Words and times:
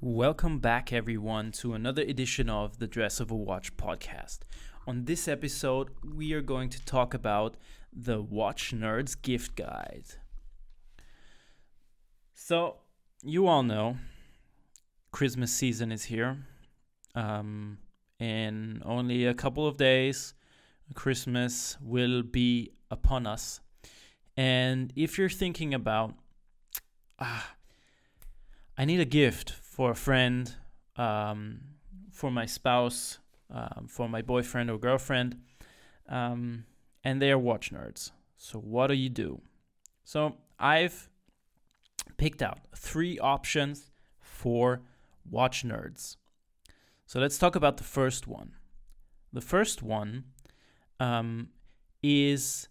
Welcome 0.00 0.58
back, 0.58 0.92
everyone, 0.92 1.52
to 1.52 1.72
another 1.72 2.02
edition 2.02 2.50
of 2.50 2.78
the 2.78 2.86
Dress 2.86 3.20
of 3.20 3.30
a 3.30 3.36
Watch 3.36 3.76
podcast. 3.76 4.40
On 4.86 5.04
this 5.04 5.28
episode, 5.28 5.90
we 6.04 6.32
are 6.34 6.42
going 6.42 6.68
to 6.70 6.84
talk 6.84 7.14
about 7.14 7.56
the 7.90 8.20
Watch 8.20 8.74
Nerds 8.74 9.16
Gift 9.20 9.56
Guide. 9.56 10.04
So, 12.34 12.78
you 13.22 13.46
all 13.46 13.62
know 13.62 13.96
Christmas 15.12 15.52
season 15.52 15.90
is 15.90 16.04
here. 16.04 16.38
Um, 17.14 17.78
in 18.18 18.82
only 18.84 19.24
a 19.24 19.32
couple 19.32 19.66
of 19.66 19.76
days, 19.76 20.34
Christmas 20.94 21.78
will 21.80 22.22
be 22.22 22.72
upon 22.90 23.26
us. 23.26 23.60
And 24.36 24.92
if 24.96 25.16
you're 25.16 25.30
thinking 25.30 25.72
about, 25.72 26.14
ah, 27.20 27.54
I 28.76 28.84
need 28.84 29.00
a 29.00 29.06
gift 29.06 29.54
for 29.74 29.90
a 29.90 29.94
friend, 29.96 30.54
um, 30.96 31.58
for 32.12 32.30
my 32.30 32.46
spouse, 32.46 33.18
um, 33.50 33.86
for 33.88 34.08
my 34.08 34.22
boyfriend 34.22 34.70
or 34.70 34.78
girlfriend, 34.78 35.36
um, 36.08 36.64
and 37.02 37.20
they 37.20 37.32
are 37.32 37.38
watch 37.38 37.72
nerds. 37.72 38.12
So, 38.36 38.60
what 38.60 38.86
do 38.86 38.94
you 38.94 39.08
do? 39.08 39.40
So, 40.04 40.36
I've 40.60 41.08
picked 42.18 42.40
out 42.40 42.60
three 42.76 43.18
options 43.18 43.90
for 44.20 44.82
watch 45.28 45.64
nerds. 45.64 46.18
So, 47.04 47.18
let's 47.18 47.36
talk 47.36 47.56
about 47.56 47.76
the 47.78 47.84
first 47.84 48.28
one. 48.28 48.52
The 49.32 49.40
first 49.40 49.82
one 49.82 50.22
um, 51.00 51.48
is 52.00 52.68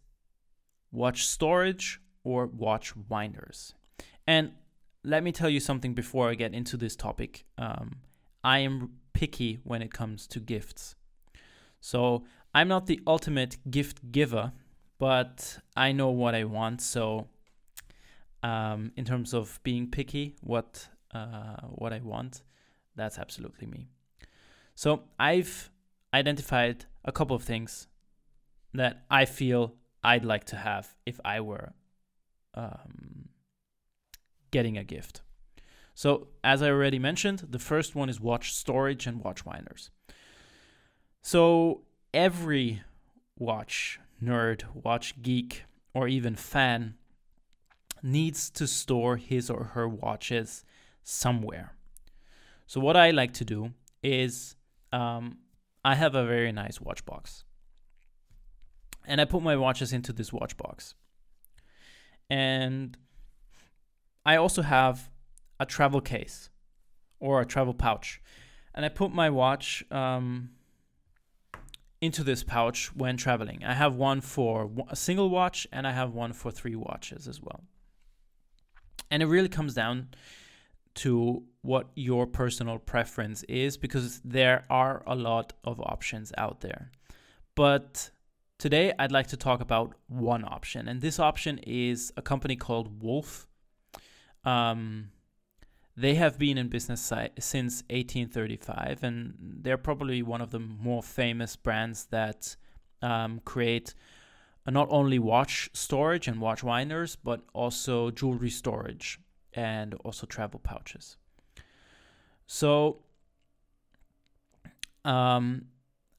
watch 0.94 1.26
storage 1.26 2.00
or 2.24 2.46
watch 2.46 2.96
winders. 2.96 3.74
And 4.26 4.54
let 5.04 5.24
me 5.24 5.32
tell 5.32 5.50
you 5.50 5.60
something 5.60 5.94
before 5.94 6.30
I 6.30 6.36
get 6.36 6.54
into 6.54 6.78
this 6.78 6.96
topic. 6.96 7.46
Um, 7.58 7.98
I 8.44 8.60
am 8.60 8.94
picky 9.14 9.60
when 9.64 9.82
it 9.82 9.94
comes 9.94 10.28
to 10.28 10.40
gifts. 10.40 10.96
So 11.82 12.24
I'm 12.54 12.68
not 12.68 12.88
the 12.88 13.02
ultimate 13.06 13.58
gift 13.70 14.12
giver, 14.12 14.54
but 15.00 15.60
I 15.76 15.92
know 15.92 16.10
what 16.10 16.36
I 16.36 16.46
want. 16.46 16.82
So 16.82 17.28
um, 18.42 18.92
in 18.96 19.06
terms 19.06 19.34
of 19.34 19.60
being 19.64 19.90
picky, 19.90 20.36
what 20.42 20.88
uh, 21.14 21.62
what 21.68 21.94
I 21.94 22.00
want, 22.00 22.42
that's 22.96 23.20
absolutely 23.20 23.68
me. 23.68 23.88
So 24.76 25.04
I've 25.20 25.70
identified 26.14 26.86
a 27.06 27.12
couple 27.12 27.36
of 27.36 27.44
things 27.44 27.88
that 28.74 29.04
I 29.10 29.26
feel 29.26 29.76
I'd 30.04 30.26
like 30.26 30.46
to 30.46 30.56
have 30.56 30.96
if 31.06 31.20
I 31.24 31.42
were 31.42 31.74
um, 32.56 33.13
getting 34.54 34.78
a 34.78 34.84
gift. 34.86 35.22
So, 35.96 36.28
as 36.44 36.62
I 36.62 36.70
already 36.70 37.00
mentioned, 37.00 37.40
the 37.50 37.60
first 37.60 37.96
one 37.96 38.10
is 38.10 38.20
watch 38.22 38.54
storage 38.54 39.06
and 39.06 39.24
watch 39.24 39.46
winders. 39.46 39.90
So, 41.22 41.82
every 42.14 42.82
watch 43.38 44.00
nerd, 44.24 44.64
watch 44.74 45.22
geek, 45.22 45.66
or 45.94 46.08
even 46.08 46.36
fan 46.36 46.96
needs 48.02 48.50
to 48.52 48.66
store 48.68 49.18
his 49.18 49.50
or 49.50 49.64
her 49.76 49.88
watches 49.88 50.64
somewhere. 51.04 51.76
So, 52.66 52.80
what 52.80 52.96
I 52.96 53.12
like 53.12 53.34
to 53.34 53.46
do 53.46 53.74
is 54.02 54.56
um, 54.92 55.38
I 55.84 55.96
have 55.96 56.16
a 56.16 56.26
very 56.26 56.52
nice 56.52 56.80
watch 56.80 57.06
box. 57.06 57.44
And 59.06 59.20
I 59.20 59.26
put 59.26 59.44
my 59.44 59.58
watches 59.58 59.92
into 59.92 60.14
this 60.14 60.32
watch 60.32 60.56
box. 60.56 60.96
And 62.30 62.98
I 64.26 64.36
also 64.38 64.62
have 64.62 65.10
a 65.60 65.66
travel 65.66 66.02
case 66.02 66.50
or 67.20 67.42
a 67.42 67.46
travel 67.46 67.74
pouch. 67.74 68.22
And 68.76 68.86
I 68.86 68.90
put 68.90 69.12
my 69.12 69.30
watch 69.30 69.84
um, 69.92 70.50
into 72.02 72.24
this 72.24 72.44
pouch 72.44 72.94
when 72.96 73.18
traveling. 73.18 73.64
I 73.64 73.74
have 73.74 73.96
one 73.96 74.22
for 74.22 74.72
a 74.90 74.96
single 74.96 75.30
watch 75.30 75.68
and 75.72 75.88
I 75.88 75.92
have 75.92 76.14
one 76.14 76.34
for 76.34 76.52
three 76.52 76.76
watches 76.76 77.28
as 77.28 77.42
well. 77.42 77.64
And 79.12 79.22
it 79.22 79.28
really 79.28 79.50
comes 79.50 79.74
down 79.74 80.10
to 80.96 81.44
what 81.62 81.90
your 81.96 82.28
personal 82.28 82.78
preference 82.78 83.44
is 83.44 83.78
because 83.78 84.22
there 84.22 84.66
are 84.70 85.04
a 85.08 85.16
lot 85.16 85.54
of 85.64 85.80
options 85.80 86.32
out 86.38 86.62
there. 86.62 86.92
But 87.56 88.10
today 88.58 88.94
I'd 88.98 89.12
like 89.12 89.28
to 89.28 89.38
talk 89.38 89.62
about 89.62 89.94
one 90.08 90.44
option, 90.44 90.88
and 90.88 91.02
this 91.02 91.20
option 91.20 91.60
is 91.60 92.12
a 92.18 92.22
company 92.22 92.56
called 92.56 93.02
Wolf 93.02 93.48
um, 94.46 95.10
they 95.96 96.16
have 96.16 96.40
been 96.40 96.58
in 96.58 96.70
business 96.70 97.02
since 97.02 97.84
1835, 97.90 99.04
and 99.04 99.36
they're 99.40 99.78
probably 99.78 100.24
one 100.24 100.42
of 100.42 100.52
the 100.52 100.60
more 100.60 101.04
famous 101.04 101.56
brands 101.56 102.06
that 102.06 102.56
um, 103.02 103.42
create 103.46 103.94
not 104.66 104.88
only 104.90 105.20
watch 105.20 105.70
storage 105.74 106.28
and 106.28 106.40
watch 106.40 106.64
winders, 106.64 107.16
but 107.16 107.42
also 107.54 108.10
jewelry 108.12 108.50
storage 108.50 109.20
and 109.54 109.94
also 110.06 110.26
travel 110.26 110.60
pouches. 110.60 111.18
So, 112.48 113.00
um, 115.06 115.66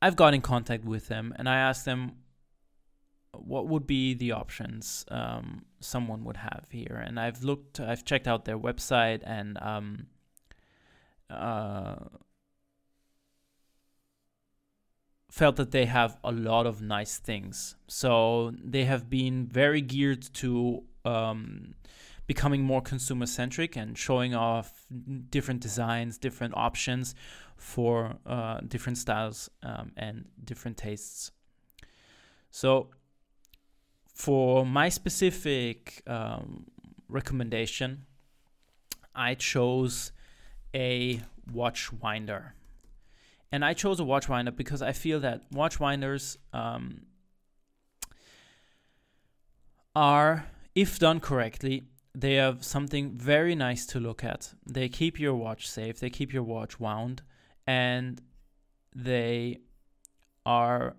I've 0.03 0.17
got 0.17 0.35
in 0.35 0.43
contact 0.43 0.85
with 0.85 1.09
them 1.09 1.35
and 1.39 1.49
I 1.49 1.57
asked 1.57 1.87
them 1.87 2.17
what 3.33 3.67
would 3.67 3.87
be 3.87 4.15
the 4.15 4.33
options 4.33 5.05
um, 5.09 5.65
someone 5.85 6.25
would 6.25 6.39
have 6.39 6.67
here? 6.71 7.03
And 7.07 7.19
I've 7.21 7.43
looked, 7.43 7.81
I've 7.81 8.05
checked 8.05 8.27
out 8.27 8.45
their 8.45 8.59
website 8.59 9.23
and 9.25 9.59
um, 9.61 10.07
uh, 11.31 11.97
felt 15.31 15.57
that 15.57 15.73
they 15.73 15.87
have 15.87 16.17
a 16.23 16.33
lot 16.33 16.67
of 16.67 16.81
nice 16.81 17.19
things. 17.19 17.77
So 17.89 18.53
they 18.63 18.85
have 18.85 19.11
been 19.11 19.47
very 19.47 19.81
geared 19.81 20.23
to 20.35 20.85
um, 21.05 21.75
becoming 22.27 22.63
more 22.63 22.81
consumer 22.81 23.27
centric 23.27 23.77
and 23.77 23.99
showing 23.99 24.35
off 24.35 24.87
different 25.31 25.61
designs, 25.61 26.19
different 26.19 26.55
options 26.57 27.15
for 27.57 28.17
uh, 28.27 28.61
different 28.67 28.99
styles 28.99 29.51
um, 29.63 29.93
and 29.97 30.27
different 30.45 30.77
tastes. 30.77 31.33
So 32.51 32.91
for 34.15 34.65
my 34.65 34.89
specific 34.89 36.03
um, 36.07 36.65
recommendation, 37.09 38.07
I 39.15 39.35
chose 39.35 40.13
a 40.75 41.21
watch 41.53 41.93
winder. 41.93 42.55
And 43.53 43.65
I 43.65 43.75
chose 43.75 44.01
a 44.01 44.05
watch 44.05 44.29
winder 44.29 44.51
because 44.51 44.83
I 44.83 44.93
feel 44.93 45.21
that 45.21 45.43
watch 45.53 45.79
winders 45.79 46.39
um, 46.53 47.03
are, 49.95 50.47
if 50.75 50.99
done 50.99 51.21
correctly, 51.21 51.83
they 52.15 52.35
have 52.35 52.65
something 52.65 53.13
very 53.13 53.55
nice 53.55 53.87
to 53.87 54.01
look 54.01 54.25
at. 54.25 54.55
They 54.67 54.89
keep 54.89 55.19
your 55.19 55.35
watch 55.35 55.69
safe, 55.69 55.99
they 55.99 56.11
keep 56.11 56.33
your 56.33 56.43
watch 56.45 56.79
wound, 56.79 57.23
and 57.67 58.21
they 58.95 59.59
are 60.47 60.97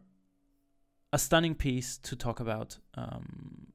a 1.16 1.18
stunning 1.18 1.56
piece 1.56 1.98
to 2.00 2.14
talk 2.14 2.42
about 2.42 2.78
um, 2.96 3.68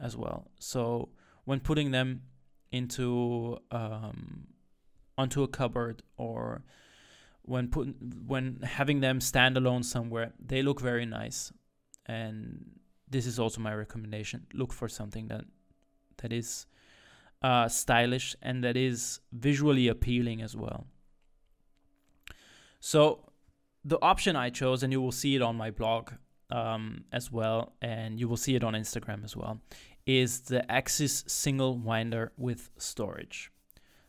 as 0.00 0.16
well. 0.16 0.50
So 0.58 1.10
when 1.44 1.60
putting 1.60 1.92
them 1.92 2.22
into 2.72 3.58
um, 3.70 4.48
onto 5.16 5.44
a 5.44 5.48
cupboard 5.48 6.02
or 6.16 6.64
when 7.42 7.68
put 7.68 7.94
when 8.26 8.58
having 8.78 8.98
them 8.98 9.20
stand 9.20 9.56
alone 9.56 9.84
somewhere, 9.84 10.32
they 10.44 10.60
look 10.60 10.80
very 10.80 11.06
nice. 11.06 11.52
And 12.06 12.80
this 13.08 13.26
is 13.26 13.38
also 13.38 13.60
my 13.60 13.74
recommendation: 13.74 14.48
look 14.52 14.72
for 14.72 14.88
something 14.88 15.28
that 15.28 15.44
that 16.16 16.32
is 16.32 16.66
uh, 17.42 17.68
stylish 17.68 18.34
and 18.42 18.64
that 18.64 18.76
is 18.76 19.20
visually 19.30 19.86
appealing 19.86 20.42
as 20.42 20.56
well. 20.56 20.88
So 22.80 23.00
the 23.84 23.98
option 24.02 24.34
I 24.34 24.50
chose, 24.50 24.82
and 24.82 24.92
you 24.92 25.00
will 25.00 25.18
see 25.22 25.36
it 25.36 25.42
on 25.42 25.54
my 25.56 25.70
blog, 25.70 26.10
um, 26.50 27.04
as 27.12 27.30
well, 27.30 27.74
and 27.82 28.18
you 28.18 28.28
will 28.28 28.36
see 28.36 28.54
it 28.54 28.64
on 28.64 28.74
Instagram 28.74 29.24
as 29.24 29.36
well, 29.36 29.60
is 30.06 30.40
the 30.40 30.70
Axis 30.70 31.24
single 31.26 31.76
winder 31.76 32.32
with 32.36 32.70
storage. 32.78 33.50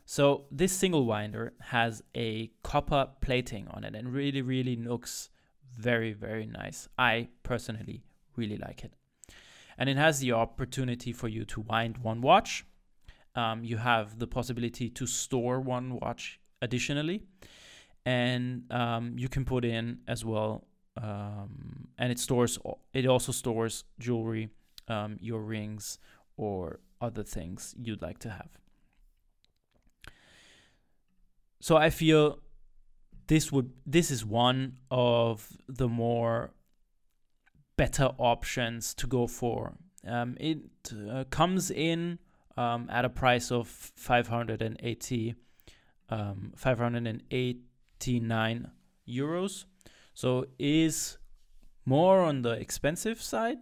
So 0.06 0.46
this 0.50 0.72
single 0.72 1.04
winder 1.04 1.52
has 1.60 2.02
a 2.16 2.50
copper 2.62 3.08
plating 3.20 3.68
on 3.68 3.84
it 3.84 3.94
and 3.94 4.12
really, 4.12 4.42
really 4.42 4.74
looks 4.74 5.30
very, 5.78 6.12
very 6.12 6.46
nice. 6.46 6.88
I 6.98 7.28
personally 7.42 8.02
really 8.34 8.56
like 8.56 8.82
it. 8.82 8.92
And 9.78 9.88
it 9.88 9.96
has 9.96 10.18
the 10.18 10.32
opportunity 10.32 11.12
for 11.12 11.28
you 11.28 11.44
to 11.44 11.60
wind 11.60 11.98
one 11.98 12.22
watch. 12.22 12.66
Um, 13.36 13.62
you 13.62 13.76
have 13.76 14.18
the 14.18 14.26
possibility 14.26 14.90
to 14.90 15.06
store 15.06 15.60
one 15.60 15.98
watch 16.00 16.40
additionally. 16.60 17.22
And 18.04 18.64
um, 18.72 19.14
you 19.16 19.28
can 19.28 19.44
put 19.44 19.64
in 19.64 20.00
as 20.08 20.24
well 20.24 20.64
um, 20.96 21.88
and 21.98 22.12
it 22.12 22.18
stores 22.18 22.58
it 22.92 23.06
also 23.06 23.32
stores 23.32 23.84
jewelry, 23.98 24.50
um, 24.88 25.16
your 25.20 25.40
rings, 25.40 25.98
or 26.36 26.80
other 27.00 27.22
things 27.22 27.74
you'd 27.78 28.02
like 28.02 28.18
to 28.18 28.30
have. 28.30 28.60
so 31.60 31.76
I 31.76 31.90
feel 31.90 32.38
this 33.26 33.52
would 33.52 33.70
this 33.86 34.10
is 34.10 34.24
one 34.24 34.78
of 34.90 35.46
the 35.68 35.88
more 35.88 36.54
better 37.76 38.10
options 38.18 38.94
to 38.94 39.06
go 39.06 39.26
for. 39.26 39.74
Um, 40.06 40.36
it 40.40 40.58
uh, 41.10 41.24
comes 41.30 41.70
in 41.70 42.18
um, 42.56 42.88
at 42.90 43.04
a 43.04 43.08
price 43.08 43.52
of 43.52 43.68
580 43.68 45.34
um, 46.08 46.52
589 46.56 48.70
euros 49.08 49.64
so 50.20 50.30
is 50.58 51.18
more 51.84 52.20
on 52.20 52.42
the 52.42 52.54
expensive 52.66 53.20
side 53.20 53.58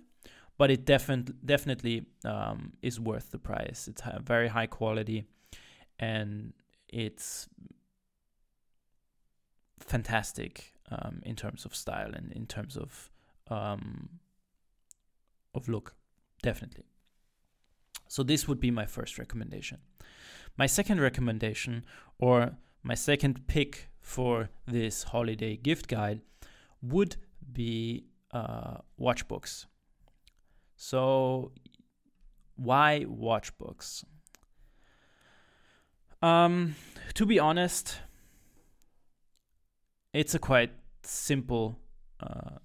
but 0.59 0.71
it 0.71 0.85
definitely 0.85 1.35
definitely 1.45 1.97
um, 2.25 2.73
is 2.83 2.99
worth 2.99 3.31
the 3.31 3.39
price 3.39 3.89
it's 3.91 4.03
very 4.23 4.49
high 4.49 4.67
quality 4.67 5.25
and 5.99 6.53
it's 6.89 7.49
fantastic 9.79 10.73
um, 10.91 11.21
in 11.25 11.37
terms 11.37 11.65
of 11.65 11.75
style 11.75 12.13
and 12.15 12.33
in 12.33 12.47
terms 12.47 12.77
of 12.77 13.11
um, 13.51 14.09
of 15.55 15.69
look 15.69 15.95
definitely 16.43 16.89
so 18.09 18.23
this 18.23 18.49
would 18.49 18.59
be 18.59 18.71
my 18.71 18.87
first 18.87 19.19
recommendation. 19.19 19.79
My 20.57 20.67
second 20.67 21.01
recommendation, 21.01 21.85
or 22.19 22.57
my 22.83 22.95
second 22.95 23.47
pick 23.47 23.91
for 24.01 24.49
this 24.67 25.05
holiday 25.05 25.57
gift 25.57 25.87
guide, 25.89 26.23
would 26.83 27.17
be 27.53 28.05
uh, 28.33 28.79
watch 28.97 29.27
books. 29.29 29.67
So, 30.77 31.53
why 32.57 33.05
watch 33.09 33.57
books? 33.59 34.05
Um, 36.23 36.75
to 37.15 37.27
be 37.27 37.39
honest, 37.39 37.99
it's 40.13 40.35
a 40.35 40.39
quite 40.39 40.73
simple 41.03 41.79
uh, 42.21 42.59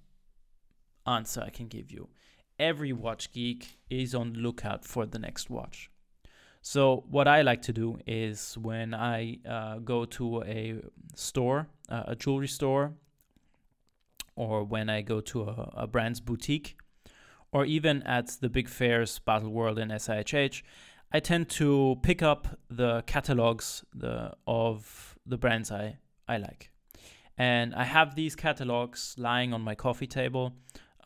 answer 1.06 1.42
I 1.42 1.50
can 1.50 1.68
give 1.68 1.90
you 1.90 2.08
every 2.58 2.92
watch 2.92 3.32
geek 3.32 3.78
is 3.90 4.14
on 4.14 4.32
lookout 4.34 4.84
for 4.84 5.06
the 5.06 5.18
next 5.18 5.50
watch. 5.50 5.90
So 6.62 7.04
what 7.10 7.28
I 7.28 7.42
like 7.42 7.62
to 7.62 7.72
do 7.72 7.98
is 8.06 8.56
when 8.56 8.94
I 8.94 9.38
uh, 9.48 9.78
go 9.78 10.06
to 10.06 10.42
a 10.44 10.76
store, 11.14 11.68
uh, 11.90 12.04
a 12.06 12.16
jewelry 12.16 12.48
store, 12.48 12.94
or 14.36 14.64
when 14.64 14.88
I 14.88 15.02
go 15.02 15.20
to 15.20 15.42
a, 15.42 15.72
a, 15.74 15.86
brand's 15.86 16.20
boutique, 16.20 16.76
or 17.52 17.64
even 17.64 18.02
at 18.02 18.28
the 18.40 18.48
big 18.48 18.68
fairs, 18.68 19.20
Baselworld 19.26 19.80
and 19.80 19.92
SIHH, 19.92 20.62
I 21.12 21.20
tend 21.20 21.48
to 21.50 21.98
pick 22.02 22.22
up 22.22 22.58
the 22.68 23.02
catalogs 23.06 23.84
the, 23.94 24.32
of 24.46 25.16
the 25.24 25.38
brands 25.38 25.70
I, 25.70 25.98
I 26.26 26.38
like. 26.38 26.70
And 27.38 27.74
I 27.74 27.84
have 27.84 28.14
these 28.14 28.34
catalogs 28.34 29.14
lying 29.18 29.52
on 29.52 29.60
my 29.60 29.74
coffee 29.74 30.06
table 30.06 30.54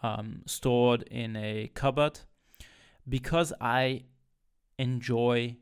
um, 0.03 0.43
stored 0.47 1.03
in 1.03 1.37
a 1.37 1.71
cupboard 1.75 2.21
because 3.09 3.53
I 3.61 4.05
enjoy 4.79 5.57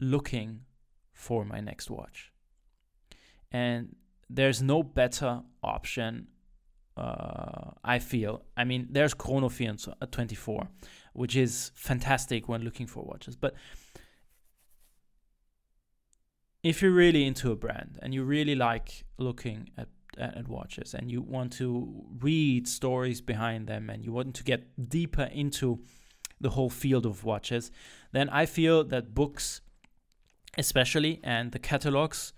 looking 0.00 0.60
for 1.12 1.44
my 1.44 1.60
next 1.60 1.90
watch. 1.90 2.32
And 3.50 3.96
there's 4.28 4.62
no 4.62 4.82
better 4.82 5.42
option, 5.62 6.28
uh, 6.96 7.70
I 7.82 7.98
feel. 7.98 8.42
I 8.56 8.64
mean, 8.64 8.88
there's 8.90 9.14
Chrono 9.14 9.48
Chronofiance 9.48 9.92
at 10.00 10.12
24, 10.12 10.68
which 11.12 11.36
is 11.36 11.72
fantastic 11.74 12.48
when 12.48 12.62
looking 12.62 12.86
for 12.86 13.04
watches. 13.04 13.36
But 13.36 13.54
if 16.62 16.80
you're 16.80 16.92
really 16.92 17.26
into 17.26 17.52
a 17.52 17.56
brand 17.56 17.98
and 18.02 18.14
you 18.14 18.24
really 18.24 18.54
like 18.54 19.04
looking 19.18 19.68
at 19.76 19.88
and 20.16 20.48
watches 20.48 20.94
and 20.94 21.10
you 21.10 21.20
want 21.20 21.52
to 21.52 22.04
read 22.20 22.68
stories 22.68 23.20
behind 23.20 23.66
them 23.66 23.90
and 23.90 24.04
you 24.04 24.12
want 24.12 24.34
to 24.34 24.44
get 24.44 24.88
deeper 24.88 25.24
into 25.24 25.80
the 26.40 26.50
whole 26.50 26.70
field 26.70 27.06
of 27.06 27.24
watches, 27.24 27.70
then 28.12 28.28
I 28.28 28.46
feel 28.46 28.84
that 28.84 29.14
books, 29.14 29.60
especially, 30.58 31.20
and 31.22 31.52
the 31.52 31.58
catalogs 31.58 32.32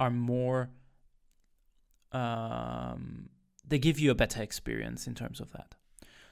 are 0.00 0.10
more. 0.10 0.70
Um, 2.12 3.28
they 3.66 3.78
give 3.78 3.98
you 3.98 4.10
a 4.10 4.14
better 4.14 4.42
experience 4.42 5.06
in 5.06 5.14
terms 5.14 5.40
of 5.40 5.52
that. 5.52 5.74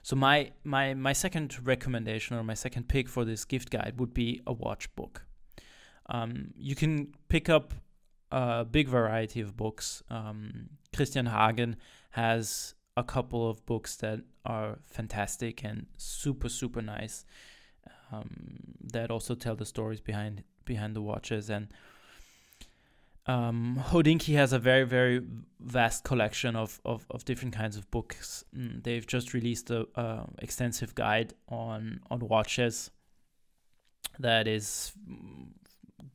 So 0.02 0.16
my 0.16 0.52
my 0.64 0.94
my 0.94 1.12
second 1.12 1.56
recommendation 1.66 2.36
or 2.36 2.42
my 2.42 2.54
second 2.54 2.88
pick 2.88 3.08
for 3.08 3.24
this 3.24 3.44
gift 3.44 3.70
guide 3.70 3.94
would 3.98 4.14
be 4.14 4.40
a 4.46 4.52
watch 4.52 4.94
book. 4.94 5.24
Um, 6.06 6.52
you 6.56 6.74
can 6.74 7.14
pick 7.28 7.48
up 7.48 7.74
a 8.30 8.64
big 8.64 8.88
variety 8.88 9.40
of 9.40 9.56
books. 9.56 10.02
Um, 10.10 10.70
Christian 10.94 11.26
Hagen 11.26 11.76
has 12.10 12.74
a 12.96 13.04
couple 13.04 13.48
of 13.48 13.64
books 13.66 13.96
that 13.96 14.20
are 14.44 14.78
fantastic 14.82 15.64
and 15.64 15.86
super 15.96 16.48
super 16.48 16.82
nice. 16.82 17.24
Um, 18.12 18.74
that 18.92 19.10
also 19.10 19.34
tell 19.34 19.54
the 19.54 19.66
stories 19.66 20.00
behind 20.00 20.42
behind 20.64 20.96
the 20.96 21.02
watches 21.02 21.50
and 21.50 21.68
um, 23.26 23.82
Hodinkee 23.88 24.34
has 24.34 24.52
a 24.52 24.58
very 24.58 24.84
very 24.84 25.22
vast 25.60 26.04
collection 26.04 26.56
of, 26.56 26.80
of, 26.84 27.06
of 27.10 27.24
different 27.24 27.54
kinds 27.54 27.76
of 27.76 27.90
books. 27.90 28.44
Mm, 28.56 28.82
they've 28.82 29.06
just 29.06 29.34
released 29.34 29.70
a, 29.70 29.86
a, 29.94 30.26
extensive 30.38 30.94
guide 30.94 31.34
on 31.48 32.00
on 32.10 32.20
watches 32.20 32.90
that 34.18 34.48
is 34.48 34.92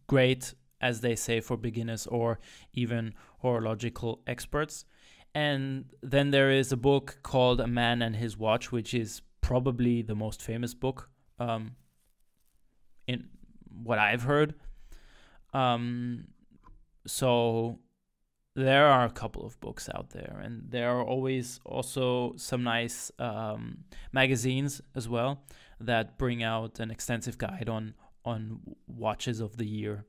great 0.07 0.54
as 0.81 1.02
they 1.02 1.16
say, 1.16 1.40
for 1.40 1.57
beginners 1.57 2.06
or 2.07 2.40
even 2.74 3.13
horological 3.44 4.19
experts. 4.28 4.86
And 5.34 5.86
then 6.01 6.31
there 6.31 6.51
is 6.51 6.72
a 6.72 6.78
book 6.78 7.19
called 7.24 7.60
A 7.60 7.68
Man 7.68 8.01
and 8.01 8.16
His 8.16 8.38
Watch, 8.38 8.72
which 8.72 8.94
is 8.94 9.22
probably 9.42 10.01
the 10.01 10.16
most 10.16 10.42
famous 10.42 10.74
book 10.74 11.10
um, 11.40 11.75
in 13.08 13.30
what 13.84 14.00
I've 14.00 14.24
heard. 14.24 14.56
Um, 15.54 16.28
so 17.06 17.80
there 18.56 18.88
are 18.88 19.06
a 19.06 19.12
couple 19.12 19.46
of 19.46 19.60
books 19.60 19.90
out 19.94 20.12
there, 20.12 20.40
and 20.44 20.63
there 20.69 20.90
are 20.90 21.04
always 21.04 21.60
also 21.66 22.34
some 22.38 22.63
nice 22.63 23.12
um, 23.19 23.80
magazines 24.12 24.81
as 24.96 25.10
well 25.10 25.44
that 25.80 26.18
bring 26.18 26.42
out 26.44 26.80
an 26.80 26.92
extensive 26.92 27.38
guide 27.38 27.69
on 27.69 27.94
on 28.24 28.60
watches 28.88 29.40
of 29.40 29.57
the 29.57 29.68
year 29.68 30.06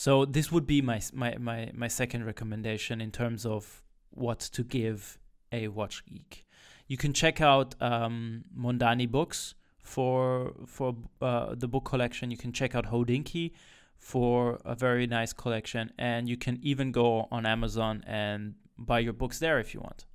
so 0.00 0.24
this 0.24 0.50
would 0.50 0.66
be 0.66 0.80
my 0.80 0.98
my 1.12 1.36
my 1.38 1.70
my 1.74 1.88
second 1.88 2.24
recommendation 2.24 3.02
in 3.02 3.10
terms 3.10 3.44
of 3.44 3.82
what 4.10 4.40
to 4.40 4.64
give 4.64 5.18
a 5.52 5.68
watch 5.68 6.06
geek. 6.06 6.46
You 6.86 6.96
can 6.96 7.12
check 7.12 7.42
out 7.42 7.74
um, 7.82 8.44
Mondani 8.58 9.06
books 9.06 9.54
for 9.82 10.54
for 10.66 10.96
uh, 11.20 11.54
the 11.54 11.68
book 11.68 11.84
collection. 11.84 12.30
You 12.30 12.38
can 12.38 12.50
check 12.50 12.74
out 12.74 12.86
Hodinkee 12.86 13.52
for 14.00 14.58
a 14.64 14.74
very 14.74 15.06
nice 15.06 15.32
collection, 15.32 15.92
and 15.96 16.28
you 16.28 16.36
can 16.36 16.58
even 16.62 16.90
go 16.90 17.28
on 17.30 17.46
Amazon 17.46 18.02
and 18.06 18.54
buy 18.76 18.98
your 18.98 19.12
books 19.12 19.38
there 19.38 19.60
if 19.60 19.72
you 19.72 19.80
want. 19.80 20.06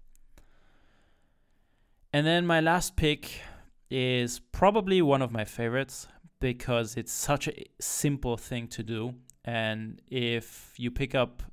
And 2.12 2.28
then 2.28 2.46
my 2.46 2.60
last 2.60 2.98
pick 2.98 3.42
is 3.90 4.40
probably 4.40 5.02
one 5.02 5.22
of 5.22 5.32
my 5.32 5.46
favorites 5.46 6.08
because 6.42 6.98
it's 6.98 7.14
such 7.14 7.48
a 7.48 7.64
simple 7.80 8.36
thing 8.36 8.68
to 8.68 8.84
do 8.84 9.14
and 9.46 10.02
if 10.10 10.74
you 10.78 10.90
pick 10.90 11.14
up 11.14 11.44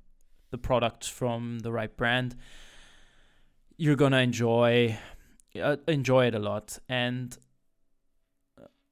the 0.50 0.58
product 0.58 1.08
from 1.08 1.60
the 1.60 1.70
right 1.70 1.94
brand, 1.94 2.34
you're 3.76 3.96
gonna 3.96 4.18
enjoy 4.18 4.98
uh, 5.60 5.76
enjoy 5.86 6.26
it 6.26 6.34
a 6.34 6.38
lot. 6.38 6.78
And 6.88 7.36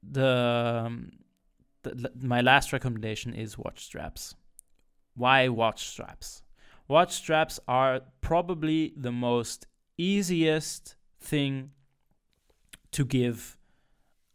the, 0.03 0.83
um, 0.85 1.11
the 1.83 2.11
my 2.21 2.41
last 2.41 2.73
recommendation 2.73 3.33
is 3.33 3.57
watch 3.57 3.83
straps. 3.83 4.35
Why 5.15 5.47
watch 5.49 5.87
straps? 5.87 6.43
Watch 6.87 7.13
straps 7.13 7.59
are 7.67 8.01
probably 8.21 8.93
the 8.95 9.11
most 9.11 9.67
easiest 9.97 10.95
thing 11.19 11.71
to 12.91 13.05
give 13.05 13.57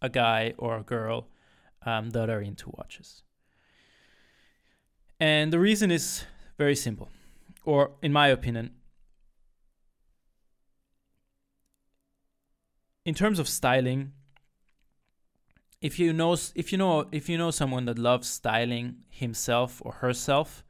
a 0.01 0.09
guy 0.09 0.55
or 0.59 0.79
a 0.79 0.83
girl 0.83 1.29
um, 1.85 2.11
that 2.11 2.31
are 2.31 2.41
into 2.41 2.71
watches. 2.77 3.23
And 5.19 5.53
the 5.53 5.59
reason 5.59 5.91
is 5.91 6.25
very 6.59 6.77
simple, 6.77 7.09
or 7.65 7.93
in 8.03 8.13
my 8.13 8.29
opinion, 8.29 8.73
in 13.05 13.15
terms 13.15 13.39
of 13.39 13.49
styling, 13.49 14.13
if 15.81 15.99
you 15.99 16.13
know 16.13 16.37
if 16.55 16.73
you 16.73 16.79
know 16.79 17.07
if 17.13 17.29
you 17.29 17.39
know 17.39 17.51
someone 17.51 17.85
that 17.87 17.99
loves 17.99 18.29
styling 18.29 18.97
himself 19.09 19.83
or 19.85 19.93
herself, 19.93 20.65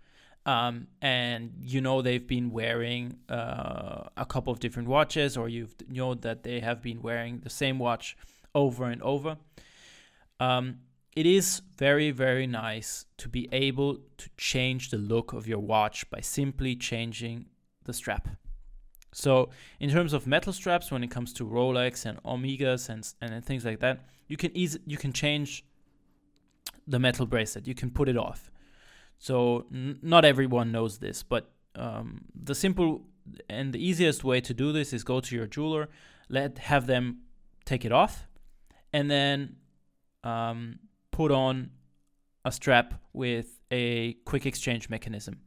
um, 0.44 0.88
and 1.00 1.52
you 1.60 1.80
know 1.80 2.02
they've 2.02 2.26
been 2.26 2.50
wearing 2.50 3.16
uh, 3.28 4.04
a 4.16 4.26
couple 4.26 4.52
of 4.52 4.60
different 4.60 4.88
watches, 4.88 5.36
or 5.36 5.48
you've 5.48 5.74
know 5.88 6.14
that 6.14 6.42
they 6.42 6.60
have 6.60 6.82
been 6.82 7.02
wearing 7.02 7.40
the 7.40 7.50
same 7.50 7.78
watch 7.78 8.16
over 8.54 8.84
and 8.84 9.02
over, 9.02 9.36
um, 10.40 10.78
it 11.16 11.24
is 11.24 11.62
very, 11.78 12.10
very 12.10 12.46
nice 12.46 13.06
to 13.16 13.28
be 13.28 13.48
able 13.50 13.96
to 14.18 14.28
change 14.36 14.90
the 14.90 14.98
look 14.98 15.32
of 15.32 15.46
your 15.46 15.58
watch 15.58 16.08
by 16.10 16.20
simply 16.20 16.76
changing 16.76 17.46
the 17.84 17.94
strap. 17.94 18.28
So, 19.12 19.48
in 19.80 19.90
terms 19.90 20.12
of 20.12 20.26
metal 20.26 20.52
straps, 20.52 20.90
when 20.90 21.02
it 21.02 21.10
comes 21.10 21.32
to 21.34 21.46
Rolex 21.46 22.04
and 22.04 22.22
Omegas 22.22 22.90
and, 22.90 23.14
and 23.22 23.42
things 23.42 23.64
like 23.64 23.80
that, 23.80 24.04
you 24.28 24.36
can 24.36 24.56
easy, 24.56 24.78
you 24.86 24.96
can 24.96 25.12
change 25.12 25.64
the 26.86 26.98
metal 26.98 27.26
bracelet. 27.26 27.66
You 27.66 27.74
can 27.74 27.90
put 27.90 28.08
it 28.08 28.16
off. 28.16 28.50
So, 29.18 29.66
n- 29.72 29.98
not 30.02 30.24
everyone 30.24 30.72
knows 30.72 30.98
this, 30.98 31.22
but 31.22 31.50
um, 31.74 32.26
the 32.34 32.54
simple 32.54 33.02
and 33.48 33.72
the 33.72 33.84
easiest 33.84 34.24
way 34.24 34.40
to 34.40 34.54
do 34.54 34.72
this 34.72 34.92
is 34.92 35.02
go 35.02 35.20
to 35.20 35.34
your 35.34 35.46
jeweler, 35.46 35.88
let 36.28 36.58
have 36.58 36.86
them 36.86 37.22
take 37.64 37.84
it 37.84 37.92
off, 37.92 38.28
and 38.92 39.10
then 39.10 39.56
um, 40.22 40.78
put 41.10 41.32
on 41.32 41.70
a 42.44 42.52
strap 42.52 42.94
with 43.12 43.60
a 43.70 44.12
quick 44.24 44.46
exchange 44.46 44.88
mechanism. 44.88 45.40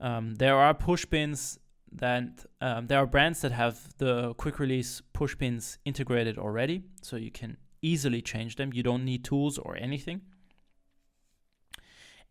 Um, 0.00 0.34
there 0.34 0.56
are 0.56 0.74
push 0.74 1.06
pins 1.08 1.58
that 1.98 2.44
um, 2.60 2.86
there 2.86 2.98
are 2.98 3.06
brands 3.06 3.40
that 3.40 3.52
have 3.52 3.96
the 3.98 4.34
quick 4.34 4.58
release 4.58 5.02
push 5.12 5.36
pins 5.36 5.78
integrated 5.84 6.38
already, 6.38 6.84
so 7.02 7.16
you 7.16 7.30
can 7.30 7.56
easily 7.82 8.22
change 8.22 8.56
them. 8.56 8.72
You 8.72 8.82
don't 8.82 9.04
need 9.04 9.24
tools 9.24 9.58
or 9.58 9.76
anything. 9.76 10.22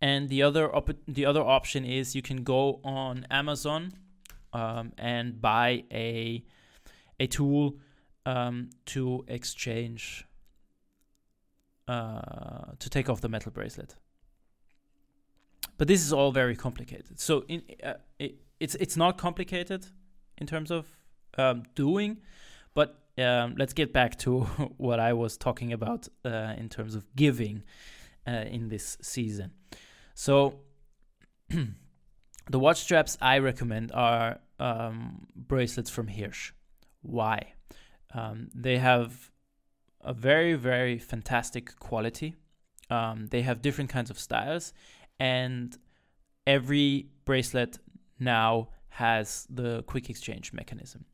And 0.01 0.29
the 0.29 0.43
other 0.43 0.73
op- 0.75 1.05
the 1.07 1.25
other 1.25 1.41
option 1.41 1.85
is 1.85 2.15
you 2.15 2.21
can 2.21 2.43
go 2.43 2.79
on 2.83 3.25
Amazon 3.31 3.93
um, 4.53 4.91
and 4.97 5.41
buy 5.41 5.83
a 5.91 6.43
a 7.19 7.27
tool 7.27 7.77
um, 8.25 8.69
to 8.87 9.23
exchange 9.27 10.25
uh, 11.87 12.73
to 12.79 12.89
take 12.89 13.09
off 13.09 13.21
the 13.21 13.29
metal 13.29 13.51
bracelet. 13.51 13.95
But 15.77 15.87
this 15.87 16.01
is 16.05 16.13
all 16.13 16.31
very 16.31 16.55
complicated. 16.55 17.19
So 17.19 17.43
in, 17.47 17.63
uh, 17.83 17.93
it, 18.19 18.44
it's 18.59 18.75
it's 18.75 18.97
not 18.97 19.17
complicated 19.17 19.85
in 20.37 20.47
terms 20.47 20.71
of 20.71 20.87
um, 21.37 21.63
doing, 21.75 22.17
but 22.73 23.05
um, 23.17 23.55
let's 23.57 23.73
get 23.73 23.93
back 23.93 24.17
to 24.19 24.41
what 24.77 24.99
I 24.99 25.13
was 25.13 25.37
talking 25.37 25.73
about 25.73 26.07
uh, 26.23 26.53
in 26.57 26.69
terms 26.69 26.95
of 26.95 27.05
giving 27.15 27.63
uh, 28.27 28.45
in 28.47 28.69
this 28.69 28.97
season. 29.01 29.51
So 30.13 30.59
the 31.49 32.59
watch 32.59 32.81
straps 32.81 33.17
I 33.21 33.39
recommend 33.39 33.91
are 33.91 34.39
um, 34.59 35.27
bracelets 35.35 35.89
from 35.89 36.07
Hirsch. 36.07 36.51
Why? 37.01 37.53
Um, 38.13 38.49
they 38.53 38.77
have 38.77 39.31
a 40.01 40.13
very 40.13 40.53
very 40.53 40.97
fantastic 40.97 41.77
quality. 41.79 42.35
Um, 42.89 43.27
they 43.31 43.41
have 43.41 43.61
different 43.61 43.89
kinds 43.89 44.09
of 44.09 44.19
styles, 44.19 44.73
and 45.19 45.75
every 46.45 47.07
bracelet 47.25 47.79
now 48.19 48.69
has 48.89 49.47
the 49.49 49.83
quick 49.83 50.09
exchange 50.09 50.53
mechanism. 50.53 51.05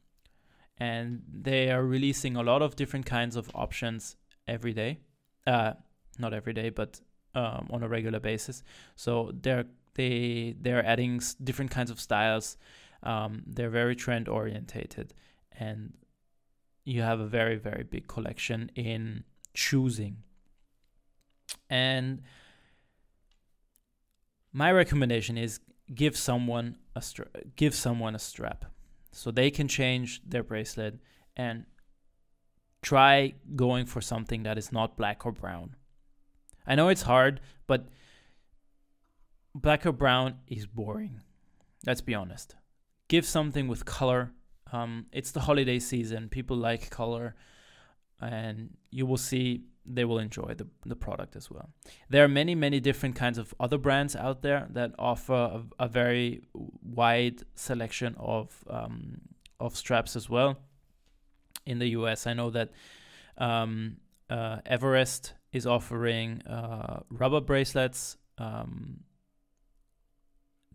And 0.77 1.21
they 1.31 1.71
are 1.71 1.83
releasing 1.83 2.35
a 2.35 2.43
lot 2.43 2.61
of 2.61 2.75
different 2.75 3.05
kinds 3.05 3.35
of 3.35 3.49
options 3.53 4.15
every 4.47 4.73
day. 4.73 4.99
Uh, 5.45 5.73
not 6.17 6.33
every 6.33 6.53
day, 6.53 6.69
but 6.69 6.99
um, 7.35 7.67
on 7.71 7.83
a 7.83 7.87
regular 7.87 8.19
basis. 8.19 8.63
So 8.95 9.31
they're 9.41 9.65
they 9.95 10.55
they're 10.59 10.85
adding 10.85 11.17
s- 11.17 11.33
different 11.33 11.71
kinds 11.71 11.91
of 11.91 11.99
styles. 11.99 12.57
Um, 13.03 13.43
they're 13.45 13.69
very 13.69 13.95
trend 13.95 14.27
orientated, 14.27 15.13
and 15.51 15.93
you 16.83 17.01
have 17.01 17.19
a 17.19 17.25
very 17.25 17.57
very 17.57 17.83
big 17.83 18.07
collection 18.07 18.71
in 18.75 19.23
choosing. 19.53 20.17
And 21.69 22.21
my 24.53 24.71
recommendation 24.71 25.37
is 25.37 25.59
give 25.93 26.17
someone 26.17 26.77
a 26.95 27.01
stra- 27.01 27.27
give 27.55 27.73
someone 27.73 28.15
a 28.15 28.19
strap 28.19 28.65
so 29.11 29.31
they 29.31 29.51
can 29.51 29.67
change 29.67 30.21
their 30.27 30.43
bracelet 30.43 30.99
and 31.35 31.65
try 32.81 33.33
going 33.55 33.85
for 33.85 34.01
something 34.01 34.43
that 34.43 34.57
is 34.57 34.71
not 34.71 34.97
black 34.97 35.25
or 35.25 35.31
brown. 35.31 35.75
I 36.65 36.75
know 36.75 36.89
it's 36.89 37.03
hard, 37.03 37.39
but 37.67 37.87
black 39.53 39.85
or 39.85 39.91
brown 39.91 40.35
is 40.47 40.65
boring. 40.65 41.21
Let's 41.85 42.01
be 42.01 42.15
honest. 42.15 42.55
Give 43.07 43.25
something 43.25 43.67
with 43.67 43.85
color. 43.85 44.31
Um, 44.71 45.07
it's 45.11 45.31
the 45.31 45.41
holiday 45.41 45.79
season. 45.79 46.29
People 46.29 46.55
like 46.55 46.89
color, 46.89 47.35
and 48.21 48.77
you 48.89 49.05
will 49.05 49.17
see 49.17 49.65
they 49.85 50.05
will 50.05 50.19
enjoy 50.19 50.53
the, 50.55 50.67
the 50.85 50.95
product 50.95 51.35
as 51.35 51.49
well. 51.49 51.69
There 52.09 52.23
are 52.23 52.27
many, 52.27 52.55
many 52.55 52.79
different 52.79 53.15
kinds 53.15 53.37
of 53.37 53.53
other 53.59 53.77
brands 53.77 54.15
out 54.15 54.41
there 54.41 54.67
that 54.71 54.93
offer 54.99 55.33
a, 55.79 55.85
a 55.85 55.87
very 55.87 56.41
wide 56.53 57.43
selection 57.55 58.15
of 58.19 58.63
um, 58.69 59.21
of 59.59 59.75
straps 59.75 60.15
as 60.15 60.29
well. 60.29 60.57
In 61.65 61.79
the 61.79 61.89
US, 61.89 62.25
I 62.25 62.33
know 62.33 62.49
that 62.49 62.71
um, 63.37 63.97
uh, 64.29 64.57
Everest 64.65 65.33
is 65.51 65.67
offering 65.67 66.41
uh, 66.43 67.01
rubber 67.09 67.41
bracelets. 67.41 68.17
Um, 68.37 69.01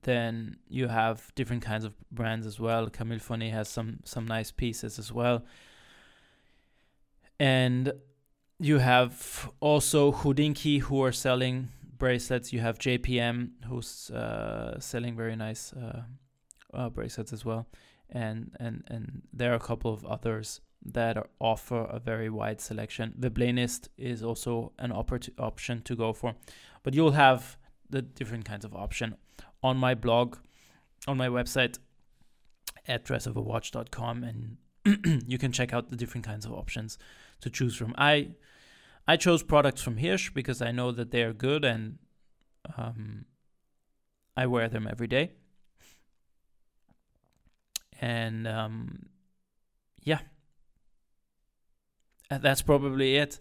then 0.02 0.56
you 0.68 0.86
have 0.86 1.34
different 1.34 1.62
kinds 1.62 1.84
of 1.84 1.94
brands 2.12 2.46
as 2.46 2.60
well. 2.60 2.88
Camille 2.88 3.18
Fournier 3.18 3.52
has 3.52 3.68
some 3.68 3.98
some 4.04 4.26
nice 4.26 4.52
pieces 4.52 4.98
as 4.98 5.12
well. 5.12 5.44
And 7.40 7.92
you 8.58 8.78
have 8.78 9.50
also 9.60 10.12
Hodinkee 10.12 10.80
who 10.80 11.02
are 11.02 11.12
selling 11.12 11.68
bracelets. 11.98 12.52
You 12.52 12.60
have 12.60 12.78
JPM 12.78 13.50
who's 13.66 14.10
uh, 14.10 14.80
selling 14.80 15.16
very 15.16 15.36
nice 15.36 15.72
uh, 15.72 16.02
uh, 16.72 16.88
bracelets 16.88 17.32
as 17.32 17.44
well, 17.44 17.66
and 18.10 18.56
and 18.58 18.84
and 18.88 19.22
there 19.32 19.52
are 19.52 19.56
a 19.56 19.60
couple 19.60 19.92
of 19.92 20.04
others 20.04 20.60
that 20.84 21.16
offer 21.40 21.80
a 21.84 21.98
very 21.98 22.30
wide 22.30 22.60
selection. 22.60 23.14
The 23.18 23.30
Veblenist 23.30 23.88
is 23.98 24.22
also 24.22 24.72
an 24.78 24.90
oppor- 24.92 25.30
option 25.38 25.82
to 25.82 25.96
go 25.96 26.12
for, 26.12 26.34
but 26.82 26.94
you'll 26.94 27.12
have 27.12 27.58
the 27.90 28.02
different 28.02 28.44
kinds 28.44 28.64
of 28.64 28.74
option 28.74 29.16
on 29.62 29.76
my 29.76 29.94
blog, 29.94 30.36
on 31.06 31.16
my 31.16 31.28
website 31.28 31.78
at 32.86 33.04
dressofawatch.com, 33.04 34.24
and 34.24 35.22
you 35.28 35.38
can 35.38 35.50
check 35.50 35.74
out 35.74 35.90
the 35.90 35.96
different 35.96 36.24
kinds 36.24 36.46
of 36.46 36.52
options 36.52 36.98
to 37.40 37.50
choose 37.50 37.76
from. 37.76 37.94
I 37.96 38.30
I 39.08 39.16
chose 39.16 39.42
products 39.42 39.82
from 39.82 39.98
Hirsch 39.98 40.30
because 40.30 40.60
I 40.60 40.72
know 40.72 40.90
that 40.92 41.10
they 41.10 41.22
are 41.22 41.32
good 41.32 41.64
and 41.64 41.98
um, 42.76 43.26
I 44.36 44.46
wear 44.46 44.68
them 44.68 44.88
every 44.90 45.06
day. 45.06 45.32
And 48.00 48.46
um, 48.46 49.06
yeah, 50.02 50.20
that's 52.28 52.62
probably 52.62 53.16
it. 53.16 53.40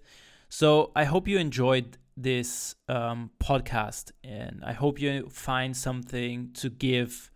So 0.49 0.91
I 0.95 1.05
hope 1.05 1.27
you 1.27 1.37
enjoyed 1.39 1.97
this 2.15 2.75
um, 2.87 3.31
podcast 3.39 4.11
and 4.23 4.61
I 4.63 4.73
hope 4.73 5.01
you 5.01 5.27
find 5.29 5.75
something 5.75 6.51
to 6.53 6.69
give 6.69 7.31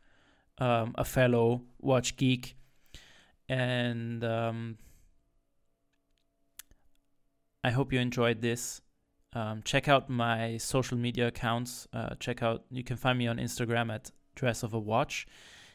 um, 0.60 0.94
a 0.96 1.04
fellow 1.04 1.64
watch 1.80 2.16
geek. 2.16 2.56
And 3.50 4.24
um, 4.24 4.78
I 7.64 7.72
hope 7.72 7.92
you 7.92 8.00
enjoyed 8.00 8.42
this. 8.42 8.82
Um, 9.34 9.62
check 9.64 9.88
out 9.88 10.10
my 10.10 10.58
social 10.58 10.98
media 10.98 11.28
accounts. 11.28 11.88
Uh, 11.94 12.16
check 12.20 12.42
out, 12.42 12.64
you 12.72 12.84
can 12.84 12.98
find 12.98 13.18
me 13.18 13.28
on 13.28 13.38
Instagram 13.38 13.94
at 13.94 14.12
Dress 14.36 14.64
of 14.64 14.74
a 14.74 14.80
Watch. 14.80 15.28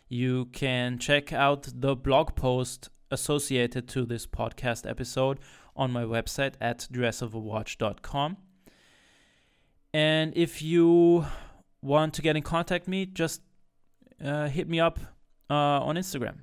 You 0.09 0.47
can 0.47 0.99
check 0.99 1.33
out 1.33 1.69
the 1.75 1.95
blog 1.95 2.35
post 2.35 2.89
associated 3.11 3.89
to 3.89 4.05
this 4.05 4.27
podcast 4.27 4.89
episode 4.89 5.39
on 5.77 5.93
my 5.93 6.05
website 6.05 6.55
at 6.61 6.89
dressofawatch.com. 6.93 8.37
And 9.93 10.37
if 10.37 10.61
you 10.63 11.25
want 11.81 12.15
to 12.15 12.23
get 12.23 12.37
in 12.37 12.43
contact 12.43 12.89
me, 12.89 13.07
just 13.07 13.43
uh, 14.25 14.49
hit 14.49 14.69
me 14.69 14.81
up 14.81 14.99
uh, 15.49 15.55
on 15.55 15.97
Instagram. 15.97 16.39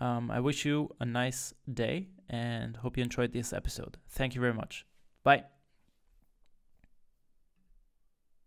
Um, 0.00 0.30
I 0.30 0.40
wish 0.40 0.64
you 0.64 0.94
a 1.00 1.06
nice 1.06 1.54
day 1.72 2.08
and 2.28 2.76
hope 2.76 2.96
you 2.96 3.02
enjoyed 3.02 3.32
this 3.32 3.52
episode. 3.52 3.98
Thank 4.08 4.34
you 4.34 4.40
very 4.40 4.54
much. 4.54 4.86
Bye. 5.24 5.44